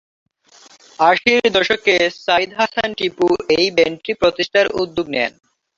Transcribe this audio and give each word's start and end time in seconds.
আশির 0.99 1.43
দশকে 1.57 1.95
সাইদ 2.17 2.49
হাসান 2.59 2.89
টিপু 2.97 3.27
এই 3.57 3.67
ব্যান্ডটি 3.77 4.11
প্রতিষ্ঠার 4.21 4.67
উদ্যোগ 4.81 5.07
নেন। 5.15 5.31